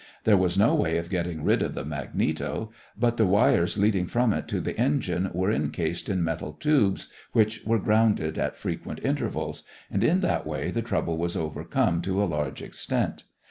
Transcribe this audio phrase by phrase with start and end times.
[0.23, 4.33] There was no way of getting rid of the magneto, but the wires leading from
[4.33, 9.61] it to the engine were incased in metal tubes which were grounded at frequent intervals,
[9.91, 13.25] and in that way the trouble was overcome to a large extent.